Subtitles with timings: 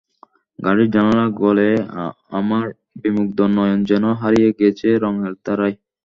[0.59, 1.69] গাড়ির জানালা গলে
[2.39, 2.65] আমার
[3.01, 5.75] বিমুগ্ধ নয়ন যেন হারিয়ে গেছে রঙের ধারায়।